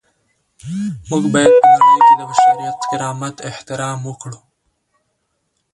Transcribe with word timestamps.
موږ 1.09 1.23
باید 1.33 1.53
په 1.61 1.67
نړۍ 1.73 1.99
کي 2.07 2.13
د 2.17 2.21
بشري 2.29 2.67
کرامت 2.89 3.35
احترام 3.49 3.99
وکړو. 4.05 4.39